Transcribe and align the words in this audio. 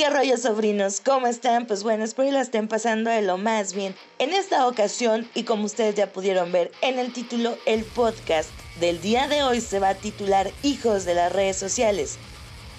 qué 0.00 0.08
rollo 0.08 0.38
sobrinos, 0.38 1.02
¿cómo 1.04 1.26
están? 1.26 1.66
Pues 1.66 1.82
bueno, 1.82 2.04
espero 2.04 2.28
que 2.28 2.32
la 2.32 2.40
estén 2.40 2.68
pasando 2.68 3.10
de 3.10 3.20
lo 3.20 3.36
más 3.36 3.74
bien. 3.74 3.94
En 4.18 4.32
esta 4.32 4.66
ocasión, 4.66 5.28
y 5.34 5.42
como 5.42 5.66
ustedes 5.66 5.94
ya 5.94 6.10
pudieron 6.10 6.52
ver 6.52 6.72
en 6.80 6.98
el 6.98 7.12
título, 7.12 7.58
el 7.66 7.84
podcast 7.84 8.48
del 8.80 9.02
día 9.02 9.28
de 9.28 9.42
hoy 9.42 9.60
se 9.60 9.78
va 9.78 9.90
a 9.90 9.94
titular 9.94 10.50
Hijos 10.62 11.04
de 11.04 11.12
las 11.12 11.30
redes 11.30 11.58
sociales. 11.58 12.16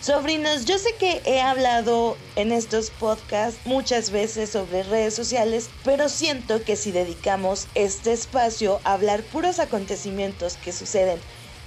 Sobrinos, 0.02 0.66
yo 0.66 0.80
sé 0.80 0.95
que 0.95 1.22
he 1.26 1.40
hablado 1.40 2.18
en 2.38 2.52
estos 2.52 2.90
podcasts 2.90 3.59
muchas 3.66 4.09
veces 4.09 4.50
sobre 4.50 4.81
redes 4.81 5.14
sociales, 5.14 5.70
pero 5.84 6.09
siento 6.09 6.64
que 6.64 6.76
si 6.76 6.92
dedicamos 6.92 7.67
este 7.76 8.14
espacio 8.14 8.81
a 8.84 8.94
hablar 8.94 9.22
puros 9.22 9.59
acontecimientos 9.59 10.58
que 10.58 10.72
suceden 10.72 11.20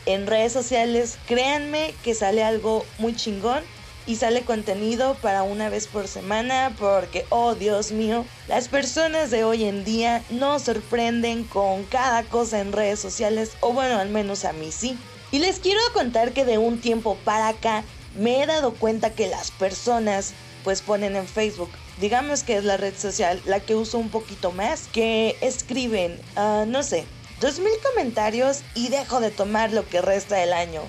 en 0.06 0.26
redes 0.26 0.52
sociales, 0.52 1.16
créanme 1.28 1.94
que 2.02 2.16
sale 2.16 2.42
algo 2.42 2.84
muy 2.98 3.14
chingón 3.14 3.62
y 4.06 4.16
sale 4.16 4.42
contenido 4.42 5.14
para 5.20 5.42
una 5.42 5.68
vez 5.68 5.86
por 5.86 6.08
semana 6.08 6.74
porque, 6.78 7.24
oh 7.30 7.54
Dios 7.54 7.92
mío, 7.92 8.24
las 8.48 8.68
personas 8.68 9.30
de 9.30 9.44
hoy 9.44 9.64
en 9.64 9.84
día 9.84 10.22
nos 10.30 10.62
sorprenden 10.62 11.44
con 11.44 11.84
cada 11.84 12.22
cosa 12.24 12.60
en 12.60 12.72
redes 12.72 13.00
sociales, 13.00 13.52
o 13.60 13.72
bueno, 13.72 13.98
al 13.98 14.08
menos 14.08 14.44
a 14.44 14.52
mí 14.52 14.70
sí. 14.72 14.98
Y 15.32 15.38
les 15.38 15.58
quiero 15.58 15.80
contar 15.92 16.32
que 16.32 16.44
de 16.44 16.58
un 16.58 16.80
tiempo 16.80 17.16
para 17.24 17.48
acá 17.48 17.84
me 18.16 18.42
he 18.42 18.46
dado 18.46 18.74
cuenta 18.74 19.10
que 19.10 19.26
las 19.26 19.50
personas 19.50 20.32
pues 20.62 20.80
ponen 20.80 21.16
en 21.16 21.26
Facebook, 21.26 21.70
digamos 22.00 22.42
que 22.42 22.56
es 22.56 22.64
la 22.64 22.76
red 22.76 22.94
social 22.96 23.42
la 23.44 23.60
que 23.60 23.74
uso 23.74 23.98
un 23.98 24.08
poquito 24.08 24.50
más, 24.50 24.88
que 24.92 25.36
escriben, 25.40 26.18
ah, 26.36 26.64
no 26.66 26.82
sé, 26.82 27.04
2000 27.40 27.70
comentarios 27.92 28.60
y 28.74 28.88
dejo 28.88 29.20
de 29.20 29.30
tomar 29.30 29.72
lo 29.72 29.86
que 29.88 30.00
resta 30.00 30.36
del 30.36 30.52
año 30.52 30.82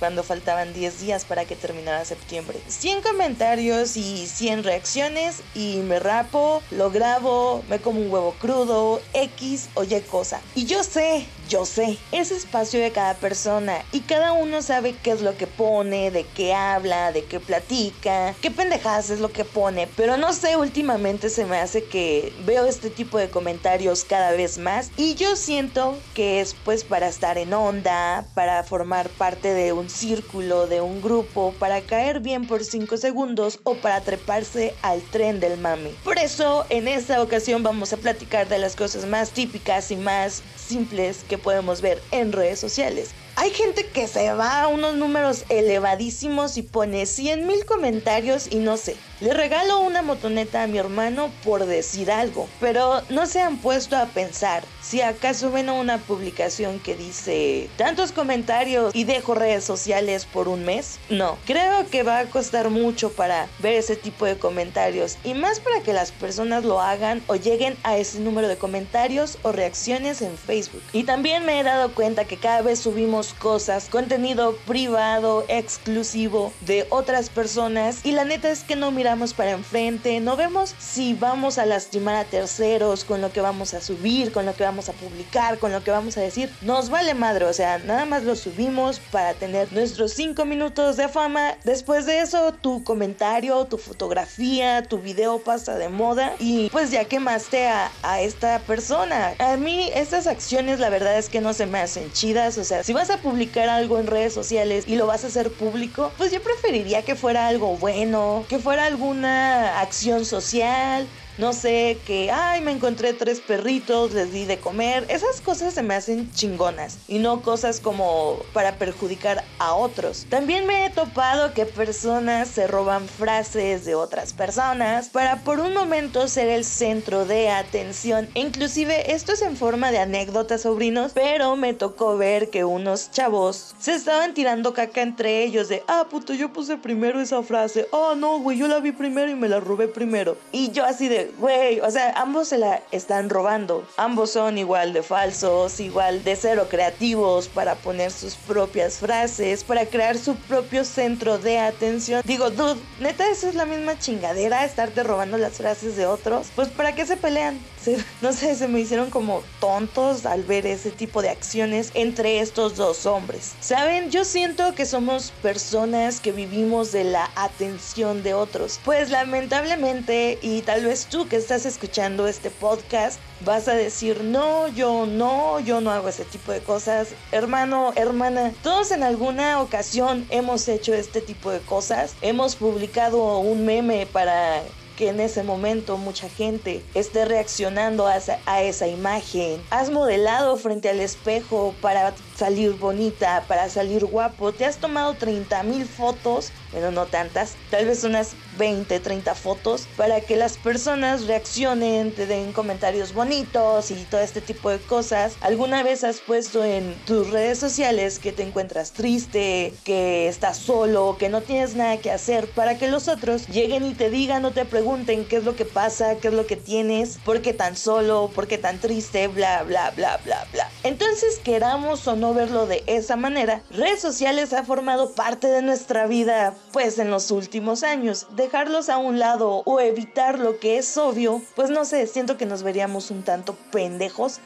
cuando 0.00 0.24
faltaban 0.24 0.72
10 0.72 1.00
días 1.00 1.24
para 1.24 1.44
que 1.44 1.54
terminara 1.54 2.04
septiembre. 2.04 2.58
100 2.66 3.02
comentarios 3.02 3.96
y 3.96 4.26
100 4.26 4.64
reacciones 4.64 5.42
y 5.54 5.76
me 5.76 6.00
rapo, 6.00 6.62
lo 6.72 6.90
grabo, 6.90 7.62
me 7.68 7.78
como 7.78 8.00
un 8.00 8.10
huevo 8.10 8.34
crudo, 8.40 9.00
X 9.12 9.68
o 9.74 9.84
Y 9.84 10.00
cosa. 10.10 10.40
Y 10.56 10.64
yo 10.64 10.82
sé, 10.82 11.26
yo 11.50 11.66
sé, 11.66 11.98
es 12.12 12.30
espacio 12.30 12.80
de 12.80 12.92
cada 12.92 13.14
persona 13.14 13.84
y 13.90 14.00
cada 14.00 14.32
uno 14.32 14.62
sabe 14.62 14.94
qué 15.02 15.10
es 15.10 15.20
lo 15.20 15.36
que 15.36 15.48
pone, 15.48 16.12
de 16.12 16.22
qué 16.22 16.54
habla, 16.54 17.10
de 17.10 17.24
qué 17.24 17.40
platica, 17.40 18.36
qué 18.40 18.52
pendejadas 18.52 19.10
es 19.10 19.18
lo 19.18 19.32
que 19.32 19.44
pone, 19.44 19.88
pero 19.96 20.16
no 20.16 20.32
sé, 20.32 20.56
últimamente 20.56 21.28
se 21.28 21.46
me 21.46 21.58
hace 21.58 21.82
que 21.82 22.32
veo 22.46 22.66
este 22.66 22.88
tipo 22.88 23.18
de 23.18 23.30
comentarios 23.30 24.04
cada 24.04 24.30
vez 24.30 24.58
más 24.58 24.92
y 24.96 25.16
yo 25.16 25.34
siento 25.34 25.98
que 26.14 26.40
es 26.40 26.54
pues 26.54 26.84
para 26.84 27.08
estar 27.08 27.36
en 27.36 27.52
onda, 27.52 28.24
para 28.34 28.62
formar 28.62 29.08
parte 29.08 29.52
de 29.52 29.72
un 29.72 29.90
círculo, 29.90 30.68
de 30.68 30.80
un 30.80 31.02
grupo, 31.02 31.52
para 31.58 31.80
caer 31.80 32.20
bien 32.20 32.46
por 32.46 32.64
5 32.64 32.96
segundos 32.96 33.58
o 33.64 33.74
para 33.74 34.02
treparse 34.02 34.72
al 34.82 35.02
tren 35.02 35.40
del 35.40 35.58
mami. 35.58 35.90
Por 36.04 36.20
eso, 36.20 36.64
en 36.68 36.86
esta 36.86 37.20
ocasión 37.20 37.64
vamos 37.64 37.92
a 37.92 37.96
platicar 37.96 38.48
de 38.48 38.58
las 38.58 38.76
cosas 38.76 39.04
más 39.06 39.30
típicas 39.30 39.90
y 39.90 39.96
más 39.96 40.44
simples 40.54 41.24
que 41.28 41.39
podemos 41.40 41.80
ver 41.80 42.00
en 42.10 42.32
redes 42.32 42.58
sociales. 42.58 43.10
Hay 43.40 43.52
gente 43.52 43.86
que 43.86 44.06
se 44.06 44.34
va 44.34 44.60
a 44.60 44.68
unos 44.68 44.96
números 44.96 45.46
elevadísimos 45.48 46.58
y 46.58 46.62
pone 46.62 47.06
100 47.06 47.46
mil 47.46 47.64
comentarios 47.64 48.48
y 48.50 48.56
no 48.56 48.76
sé. 48.76 48.96
Le 49.22 49.32
regalo 49.32 49.80
una 49.80 50.02
motoneta 50.02 50.62
a 50.62 50.66
mi 50.66 50.76
hermano 50.76 51.30
por 51.42 51.64
decir 51.64 52.10
algo, 52.10 52.48
pero 52.60 53.00
no 53.08 53.24
se 53.24 53.40
han 53.40 53.56
puesto 53.56 53.96
a 53.96 54.06
pensar 54.06 54.62
si 54.82 55.02
acaso 55.02 55.50
ven 55.50 55.70
una 55.70 55.98
publicación 55.98 56.80
que 56.80 56.96
dice 56.96 57.68
tantos 57.76 58.12
comentarios 58.12 58.94
y 58.94 59.04
dejo 59.04 59.34
redes 59.34 59.64
sociales 59.64 60.26
por 60.26 60.48
un 60.48 60.64
mes. 60.64 60.98
No, 61.10 61.38
creo 61.46 61.86
que 61.90 62.02
va 62.02 62.18
a 62.18 62.26
costar 62.26 62.70
mucho 62.70 63.10
para 63.12 63.46
ver 63.58 63.74
ese 63.74 63.96
tipo 63.96 64.24
de 64.24 64.38
comentarios 64.38 65.16
y 65.22 65.34
más 65.34 65.60
para 65.60 65.80
que 65.80 65.92
las 65.92 66.12
personas 66.12 66.64
lo 66.64 66.80
hagan 66.80 67.22
o 67.26 67.36
lleguen 67.36 67.76
a 67.84 67.96
ese 67.98 68.20
número 68.20 68.48
de 68.48 68.56
comentarios 68.56 69.38
o 69.42 69.52
reacciones 69.52 70.22
en 70.22 70.36
Facebook. 70.36 70.82
Y 70.92 71.04
también 71.04 71.44
me 71.44 71.60
he 71.60 71.62
dado 71.62 71.94
cuenta 71.94 72.24
que 72.24 72.38
cada 72.38 72.62
vez 72.62 72.80
subimos 72.80 73.29
cosas, 73.34 73.88
contenido 73.88 74.56
privado, 74.66 75.44
exclusivo 75.48 76.52
de 76.62 76.86
otras 76.90 77.30
personas 77.30 78.00
y 78.04 78.12
la 78.12 78.24
neta 78.24 78.50
es 78.50 78.62
que 78.62 78.76
no 78.76 78.90
miramos 78.90 79.34
para 79.34 79.52
enfrente, 79.52 80.20
no 80.20 80.36
vemos 80.36 80.74
si 80.78 81.14
vamos 81.14 81.58
a 81.58 81.66
lastimar 81.66 82.14
a 82.14 82.24
terceros 82.24 83.04
con 83.04 83.20
lo 83.20 83.32
que 83.32 83.40
vamos 83.40 83.74
a 83.74 83.80
subir, 83.80 84.32
con 84.32 84.46
lo 84.46 84.54
que 84.54 84.64
vamos 84.64 84.88
a 84.88 84.92
publicar, 84.92 85.58
con 85.58 85.72
lo 85.72 85.82
que 85.82 85.90
vamos 85.90 86.16
a 86.16 86.20
decir. 86.20 86.50
Nos 86.62 86.90
vale 86.90 87.14
madre, 87.14 87.44
o 87.44 87.52
sea, 87.52 87.78
nada 87.78 88.04
más 88.04 88.24
lo 88.24 88.36
subimos 88.36 89.00
para 89.10 89.34
tener 89.34 89.72
nuestros 89.72 90.12
5 90.12 90.44
minutos 90.44 90.96
de 90.96 91.08
fama. 91.08 91.56
Después 91.64 92.06
de 92.06 92.20
eso, 92.20 92.52
tu 92.52 92.84
comentario, 92.84 93.64
tu 93.64 93.78
fotografía, 93.78 94.82
tu 94.82 94.98
video 94.98 95.38
pasa 95.38 95.76
de 95.76 95.88
moda 95.88 96.34
y 96.38 96.70
pues 96.70 96.90
ya 96.90 97.04
quemaste 97.04 97.68
a, 97.68 97.90
a 98.02 98.20
esta 98.20 98.58
persona. 98.60 99.34
A 99.38 99.56
mí 99.56 99.90
estas 99.94 100.26
acciones 100.26 100.80
la 100.80 100.90
verdad 100.90 101.18
es 101.18 101.28
que 101.28 101.40
no 101.40 101.52
se 101.52 101.66
me 101.66 101.78
hacen 101.78 102.12
chidas, 102.12 102.58
o 102.58 102.64
sea, 102.64 102.82
si 102.82 102.92
vas 102.92 103.10
a 103.10 103.18
publicar 103.20 103.68
algo 103.68 103.98
en 103.98 104.06
redes 104.06 104.32
sociales 104.32 104.84
y 104.86 104.96
lo 104.96 105.06
vas 105.06 105.24
a 105.24 105.28
hacer 105.28 105.52
público, 105.52 106.12
pues 106.16 106.32
yo 106.32 106.42
preferiría 106.42 107.02
que 107.02 107.16
fuera 107.16 107.46
algo 107.46 107.76
bueno, 107.76 108.44
que 108.48 108.58
fuera 108.58 108.86
alguna 108.86 109.80
acción 109.80 110.24
social, 110.24 111.06
no 111.40 111.54
sé, 111.54 111.98
que, 112.06 112.30
ay, 112.30 112.60
me 112.60 112.70
encontré 112.70 113.14
tres 113.14 113.40
perritos, 113.40 114.12
les 114.12 114.30
di 114.30 114.44
de 114.44 114.58
comer. 114.58 115.06
Esas 115.08 115.40
cosas 115.40 115.72
se 115.72 115.82
me 115.82 115.94
hacen 115.94 116.30
chingonas 116.32 116.98
y 117.08 117.18
no 117.18 117.40
cosas 117.40 117.80
como 117.80 118.36
para 118.52 118.76
perjudicar 118.76 119.42
a 119.58 119.74
otros. 119.74 120.26
También 120.28 120.66
me 120.66 120.84
he 120.84 120.90
topado 120.90 121.54
que 121.54 121.64
personas 121.64 122.48
se 122.48 122.66
roban 122.66 123.08
frases 123.08 123.86
de 123.86 123.94
otras 123.94 124.34
personas 124.34 125.08
para 125.08 125.36
por 125.42 125.60
un 125.60 125.72
momento 125.72 126.28
ser 126.28 126.48
el 126.48 126.64
centro 126.64 127.24
de 127.24 127.48
atención. 127.48 128.28
inclusive 128.34 129.14
esto 129.14 129.32
es 129.32 129.40
en 129.40 129.56
forma 129.56 129.90
de 129.90 129.98
anécdotas, 129.98 130.62
sobrinos, 130.62 131.12
pero 131.14 131.56
me 131.56 131.72
tocó 131.72 132.18
ver 132.18 132.50
que 132.50 132.64
unos 132.64 133.10
chavos 133.10 133.74
se 133.78 133.94
estaban 133.94 134.34
tirando 134.34 134.74
caca 134.74 135.00
entre 135.00 135.42
ellos 135.42 135.68
de, 135.68 135.82
ah, 135.88 136.06
puto, 136.10 136.34
yo 136.34 136.52
puse 136.52 136.76
primero 136.76 137.18
esa 137.18 137.42
frase. 137.42 137.88
Ah, 137.92 138.14
no, 138.14 138.40
güey, 138.40 138.58
yo 138.58 138.68
la 138.68 138.80
vi 138.80 138.92
primero 138.92 139.30
y 139.30 139.34
me 139.34 139.48
la 139.48 139.60
robé 139.60 139.88
primero. 139.88 140.36
Y 140.52 140.70
yo 140.72 140.84
así 140.84 141.08
de, 141.08 141.29
güey, 141.38 141.80
o 141.80 141.90
sea, 141.90 142.12
ambos 142.16 142.48
se 142.48 142.58
la 142.58 142.82
están 142.90 143.30
robando. 143.30 143.86
Ambos 143.96 144.32
son 144.32 144.58
igual 144.58 144.92
de 144.92 145.02
falsos, 145.02 145.80
igual 145.80 146.24
de 146.24 146.36
cero 146.36 146.66
creativos 146.68 147.48
para 147.48 147.74
poner 147.74 148.10
sus 148.10 148.34
propias 148.34 148.98
frases, 148.98 149.64
para 149.64 149.86
crear 149.86 150.18
su 150.18 150.34
propio 150.36 150.84
centro 150.84 151.38
de 151.38 151.58
atención. 151.58 152.22
Digo, 152.24 152.50
dude, 152.50 152.80
neta, 153.00 153.28
eso 153.30 153.48
es 153.48 153.54
la 153.54 153.66
misma 153.66 153.98
chingadera, 153.98 154.64
estarte 154.64 155.02
robando 155.02 155.38
las 155.38 155.54
frases 155.54 155.96
de 155.96 156.06
otros. 156.06 156.48
Pues, 156.54 156.68
¿para 156.68 156.94
qué 156.94 157.06
se 157.06 157.16
pelean? 157.16 157.58
no 158.20 158.32
sé, 158.32 158.54
se 158.54 158.68
me 158.68 158.80
hicieron 158.80 159.10
como 159.10 159.42
tontos 159.60 160.26
al 160.26 160.42
ver 160.42 160.66
ese 160.66 160.90
tipo 160.90 161.22
de 161.22 161.30
acciones 161.30 161.90
entre 161.94 162.40
estos 162.40 162.76
dos 162.76 163.06
hombres. 163.06 163.54
Saben, 163.60 164.10
yo 164.10 164.24
siento 164.24 164.74
que 164.74 164.86
somos 164.86 165.32
personas 165.42 166.20
que 166.20 166.32
vivimos 166.32 166.92
de 166.92 167.04
la 167.04 167.30
atención 167.36 168.22
de 168.22 168.34
otros. 168.34 168.80
Pues 168.84 169.10
lamentablemente, 169.10 170.38
y 170.42 170.62
tal 170.62 170.84
vez 170.84 171.06
tú 171.10 171.26
que 171.28 171.36
estás 171.36 171.66
escuchando 171.66 172.28
este 172.28 172.50
podcast, 172.50 173.18
vas 173.44 173.66
a 173.68 173.74
decir, 173.74 174.22
no, 174.22 174.68
yo 174.68 175.06
no, 175.06 175.58
yo 175.60 175.80
no 175.80 175.90
hago 175.90 176.08
ese 176.08 176.24
tipo 176.24 176.52
de 176.52 176.60
cosas. 176.60 177.08
Hermano, 177.32 177.92
hermana, 177.96 178.52
todos 178.62 178.92
en 178.92 179.02
alguna 179.02 179.60
ocasión 179.60 180.26
hemos 180.30 180.68
hecho 180.68 180.94
este 180.94 181.20
tipo 181.20 181.50
de 181.50 181.58
cosas. 181.60 182.14
Hemos 182.22 182.54
publicado 182.54 183.38
un 183.38 183.66
meme 183.66 184.06
para 184.06 184.62
que 184.96 185.08
en 185.08 185.18
ese 185.18 185.42
momento 185.42 185.96
mucha 185.96 186.28
gente 186.28 186.84
esté 186.94 187.24
reaccionando 187.24 188.06
a 188.06 188.16
esa, 188.16 188.38
a 188.46 188.62
esa 188.62 188.86
imagen. 188.86 189.60
Has 189.70 189.90
modelado 189.90 190.56
frente 190.58 190.90
al 190.90 191.00
espejo 191.00 191.74
para 191.80 192.12
salir 192.40 192.72
bonita, 192.72 193.44
para 193.46 193.68
salir 193.68 194.06
guapo. 194.06 194.52
Te 194.52 194.64
has 194.64 194.78
tomado 194.78 195.14
30 195.14 195.62
mil 195.62 195.84
fotos, 195.84 196.52
pero 196.72 196.90
no 196.90 197.04
tantas, 197.04 197.56
tal 197.68 197.84
vez 197.84 198.02
unas 198.02 198.34
20, 198.56 198.98
30 198.98 199.34
fotos 199.34 199.86
para 199.98 200.22
que 200.22 200.36
las 200.36 200.56
personas 200.56 201.26
reaccionen, 201.26 202.14
te 202.14 202.26
den 202.26 202.52
comentarios 202.52 203.12
bonitos 203.12 203.90
y 203.90 204.06
todo 204.06 204.22
este 204.22 204.40
tipo 204.40 204.70
de 204.70 204.78
cosas. 204.78 205.36
¿Alguna 205.42 205.82
vez 205.82 206.02
has 206.02 206.20
puesto 206.20 206.64
en 206.64 206.94
tus 207.04 207.28
redes 207.28 207.58
sociales 207.58 208.18
que 208.18 208.32
te 208.32 208.42
encuentras 208.42 208.92
triste, 208.92 209.74
que 209.84 210.26
estás 210.26 210.56
solo, 210.56 211.16
que 211.18 211.28
no 211.28 211.42
tienes 211.42 211.74
nada 211.74 211.98
que 211.98 212.10
hacer 212.10 212.50
para 212.52 212.78
que 212.78 212.88
los 212.88 213.08
otros 213.08 213.48
lleguen 213.48 213.84
y 213.84 213.92
te 213.92 214.08
digan 214.08 214.46
o 214.46 214.52
te 214.52 214.64
pregunten 214.64 215.26
qué 215.26 215.36
es 215.36 215.44
lo 215.44 215.56
que 215.56 215.66
pasa, 215.66 216.16
qué 216.20 216.28
es 216.28 216.34
lo 216.34 216.46
que 216.46 216.56
tienes, 216.56 217.18
por 217.18 217.42
qué 217.42 217.52
tan 217.52 217.76
solo, 217.76 218.30
por 218.34 218.48
qué 218.48 218.56
tan 218.56 218.80
triste, 218.80 219.28
bla, 219.28 219.62
bla, 219.62 219.90
bla, 219.90 220.18
bla, 220.24 220.48
bla? 220.52 220.69
Entonces, 220.82 221.38
queramos 221.44 222.06
o 222.08 222.16
no 222.16 222.32
verlo 222.32 222.66
de 222.66 222.82
esa 222.86 223.16
manera, 223.16 223.62
redes 223.70 224.00
sociales 224.00 224.52
ha 224.52 224.64
formado 224.64 225.12
parte 225.12 225.46
de 225.46 225.60
nuestra 225.62 226.06
vida 226.06 226.54
pues 226.72 226.98
en 226.98 227.10
los 227.10 227.30
últimos 227.30 227.82
años. 227.82 228.26
De 228.36 228.50
dejarlos 228.50 228.88
a 228.88 228.98
un 228.98 229.20
lado 229.20 229.62
o 229.64 229.78
evitar 229.78 230.40
lo 230.40 230.58
que 230.58 230.76
es 230.76 230.96
obvio, 230.96 231.40
pues 231.54 231.70
no 231.70 231.84
sé, 231.84 232.08
siento 232.08 232.36
que 232.36 232.46
nos 232.46 232.64
veríamos 232.64 233.12
un 233.12 233.22
tanto 233.22 233.54
pendejos 233.70 234.40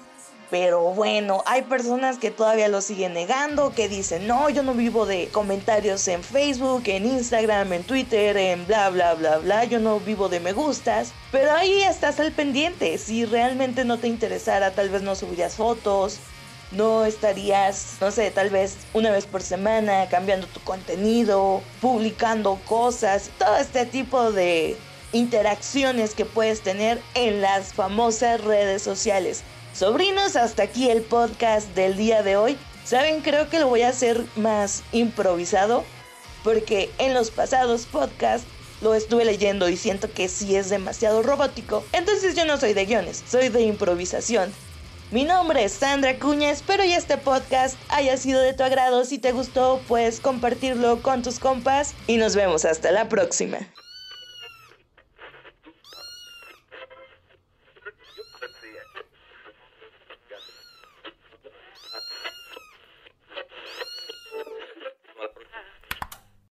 Pero 0.50 0.80
bueno, 0.92 1.42
hay 1.46 1.62
personas 1.62 2.18
que 2.18 2.30
todavía 2.30 2.68
lo 2.68 2.80
siguen 2.80 3.14
negando, 3.14 3.72
que 3.72 3.88
dicen, 3.88 4.26
no, 4.26 4.50
yo 4.50 4.62
no 4.62 4.74
vivo 4.74 5.06
de 5.06 5.28
comentarios 5.28 6.06
en 6.08 6.22
Facebook, 6.22 6.82
en 6.86 7.06
Instagram, 7.06 7.72
en 7.72 7.82
Twitter, 7.82 8.36
en 8.36 8.66
bla, 8.66 8.90
bla, 8.90 9.14
bla, 9.14 9.38
bla, 9.38 9.64
yo 9.64 9.80
no 9.80 10.00
vivo 10.00 10.28
de 10.28 10.40
me 10.40 10.52
gustas. 10.52 11.12
Pero 11.32 11.50
ahí 11.52 11.82
estás 11.82 12.20
al 12.20 12.32
pendiente, 12.32 12.98
si 12.98 13.24
realmente 13.24 13.84
no 13.84 13.98
te 13.98 14.06
interesara, 14.06 14.70
tal 14.70 14.90
vez 14.90 15.02
no 15.02 15.14
subirías 15.14 15.54
fotos, 15.54 16.20
no 16.70 17.04
estarías, 17.04 17.96
no 18.00 18.10
sé, 18.10 18.30
tal 18.30 18.50
vez 18.50 18.76
una 18.92 19.10
vez 19.10 19.26
por 19.26 19.42
semana 19.42 20.08
cambiando 20.08 20.46
tu 20.46 20.60
contenido, 20.60 21.62
publicando 21.80 22.60
cosas, 22.66 23.30
todo 23.38 23.56
este 23.56 23.86
tipo 23.86 24.32
de 24.32 24.76
interacciones 25.12 26.14
que 26.14 26.24
puedes 26.24 26.60
tener 26.60 27.00
en 27.14 27.40
las 27.40 27.72
famosas 27.72 28.42
redes 28.42 28.82
sociales. 28.82 29.42
Sobrinos, 29.74 30.36
hasta 30.36 30.62
aquí 30.62 30.88
el 30.88 31.02
podcast 31.02 31.68
del 31.74 31.96
día 31.96 32.22
de 32.22 32.36
hoy. 32.36 32.56
Saben, 32.84 33.22
creo 33.22 33.50
que 33.50 33.58
lo 33.58 33.66
voy 33.66 33.82
a 33.82 33.88
hacer 33.88 34.24
más 34.36 34.84
improvisado 34.92 35.82
porque 36.44 36.92
en 36.98 37.12
los 37.12 37.32
pasados 37.32 37.86
podcasts 37.86 38.46
lo 38.82 38.94
estuve 38.94 39.24
leyendo 39.24 39.68
y 39.68 39.76
siento 39.76 40.12
que 40.12 40.28
sí 40.28 40.54
es 40.54 40.70
demasiado 40.70 41.24
robótico. 41.24 41.82
Entonces 41.92 42.36
yo 42.36 42.44
no 42.44 42.56
soy 42.56 42.72
de 42.72 42.86
guiones, 42.86 43.24
soy 43.28 43.48
de 43.48 43.62
improvisación. 43.62 44.52
Mi 45.10 45.24
nombre 45.24 45.64
es 45.64 45.72
Sandra 45.72 46.20
Cuña, 46.20 46.50
espero 46.50 46.84
y 46.84 46.92
este 46.92 47.16
podcast 47.16 47.76
haya 47.88 48.16
sido 48.16 48.40
de 48.42 48.52
tu 48.52 48.62
agrado. 48.62 49.04
Si 49.04 49.18
te 49.18 49.32
gustó, 49.32 49.80
puedes 49.88 50.20
compartirlo 50.20 51.02
con 51.02 51.22
tus 51.22 51.40
compas 51.40 51.94
y 52.06 52.16
nos 52.16 52.36
vemos 52.36 52.64
hasta 52.64 52.92
la 52.92 53.08
próxima. 53.08 53.58